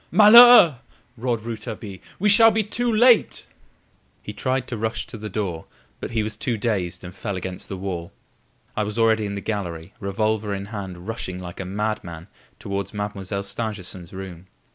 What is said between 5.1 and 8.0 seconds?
the door, but he was too dazed, and fell against the